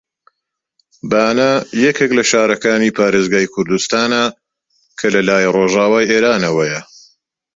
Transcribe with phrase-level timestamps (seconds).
[1.11, 1.51] بانە
[1.85, 4.23] یەکێک لە شارەکانی پارێزگای کوردستانە
[4.99, 6.81] کە لە لای ڕۆژئاوای ئێرانەوەیە